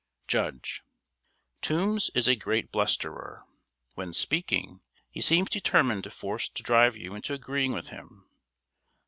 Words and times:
]JUDGE. 0.35 0.81
Toombs 1.61 2.09
is 2.15 2.27
a 2.27 2.35
great 2.35 2.71
blusterer. 2.71 3.43
When 3.93 4.13
speaking, 4.13 4.81
he 5.11 5.21
seems 5.21 5.49
determined 5.51 6.05
to 6.05 6.09
force, 6.09 6.49
to 6.49 6.63
drive 6.63 6.97
you 6.97 7.13
into 7.13 7.35
agreeing 7.35 7.71
with 7.71 7.89
him. 7.89 8.27